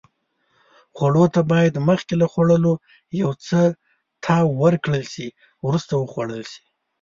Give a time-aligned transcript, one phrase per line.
[0.95, 2.73] خوړو ته باید مخکې له خوړلو
[3.21, 3.69] یو ځل
[4.23, 5.27] تاو ورکړل شي.
[5.65, 6.63] وروسته وخوړل شي.